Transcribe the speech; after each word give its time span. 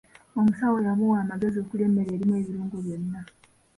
Omusawo 0.39 0.77
yamuwa 0.85 1.17
amagezi 1.23 1.57
okulya 1.59 1.85
emmere 1.87 2.09
erimu 2.13 2.33
ebirungo 2.41 2.75
byonna. 2.85 3.21